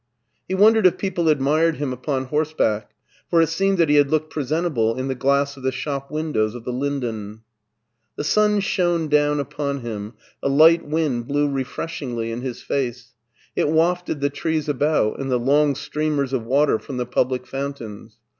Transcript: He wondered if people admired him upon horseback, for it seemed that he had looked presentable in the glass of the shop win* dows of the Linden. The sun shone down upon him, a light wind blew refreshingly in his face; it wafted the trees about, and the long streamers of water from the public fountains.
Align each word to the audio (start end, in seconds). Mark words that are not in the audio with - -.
He 0.47 0.55
wondered 0.55 0.87
if 0.87 0.97
people 0.97 1.29
admired 1.29 1.75
him 1.75 1.93
upon 1.93 2.23
horseback, 2.23 2.89
for 3.29 3.39
it 3.39 3.49
seemed 3.49 3.77
that 3.77 3.87
he 3.87 3.97
had 3.97 4.09
looked 4.09 4.31
presentable 4.31 4.97
in 4.97 5.09
the 5.09 5.13
glass 5.13 5.55
of 5.57 5.61
the 5.61 5.71
shop 5.71 6.09
win* 6.09 6.31
dows 6.31 6.55
of 6.55 6.63
the 6.65 6.73
Linden. 6.73 7.43
The 8.15 8.23
sun 8.23 8.61
shone 8.61 9.09
down 9.09 9.39
upon 9.39 9.81
him, 9.81 10.13
a 10.41 10.49
light 10.49 10.83
wind 10.83 11.27
blew 11.27 11.47
refreshingly 11.47 12.31
in 12.31 12.41
his 12.41 12.63
face; 12.63 13.13
it 13.55 13.69
wafted 13.69 14.21
the 14.21 14.31
trees 14.31 14.67
about, 14.67 15.19
and 15.19 15.29
the 15.29 15.37
long 15.37 15.75
streamers 15.75 16.33
of 16.33 16.45
water 16.47 16.79
from 16.79 16.97
the 16.97 17.05
public 17.05 17.45
fountains. 17.45 18.17